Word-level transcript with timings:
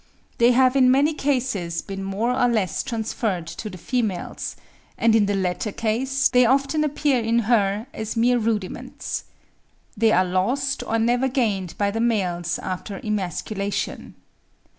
They 0.39 0.49
have 0.53 0.75
in 0.75 0.89
many 0.89 1.13
cases 1.13 1.83
been 1.83 2.03
more 2.03 2.31
or 2.33 2.47
less 2.47 2.81
transferred 2.81 3.45
to 3.45 3.69
the 3.69 3.77
females; 3.77 4.55
and 4.97 5.15
in 5.15 5.27
the 5.27 5.35
latter 5.35 5.71
case 5.71 6.27
they 6.27 6.43
often 6.43 6.83
appear 6.83 7.21
in 7.21 7.37
her 7.45 7.85
as 7.93 8.17
mere 8.17 8.39
rudiments. 8.39 9.25
They 9.95 10.11
are 10.11 10.25
lost 10.25 10.81
or 10.81 10.97
never 10.97 11.27
gained 11.27 11.77
by 11.77 11.91
the 11.91 12.01
males 12.01 12.57
after 12.57 12.99
emasculation. 13.03 14.15